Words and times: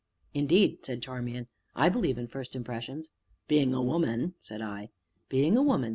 "Indeed," 0.33 0.79
said 0.83 1.03
Charmian, 1.03 1.45
"I 1.75 1.87
believe 1.89 2.17
in 2.17 2.25
first 2.27 2.55
impressions." 2.55 3.11
"Being 3.47 3.75
a 3.75 3.83
woman," 3.83 4.33
said 4.39 4.59
I. 4.59 4.89
"Being 5.29 5.55
a 5.55 5.61
woman!" 5.61 5.89